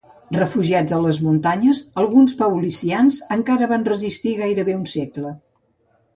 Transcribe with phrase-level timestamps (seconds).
[0.35, 5.37] Refugiats a les muntanyes alguns paulicians encara van resistir gairebé un segle.